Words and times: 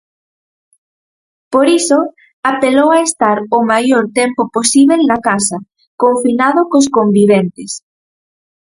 Por 1.53 1.67
iso, 1.79 1.99
apelou 2.51 2.89
a 2.93 2.99
estar 3.07 3.37
"o 3.57 3.59
maior 3.71 4.03
tempo 4.19 4.41
posíbel 4.55 5.01
na 5.11 5.17
casa, 5.27 5.57
confinado 6.03 6.59
cos 6.71 6.87
conviventes". 6.97 7.71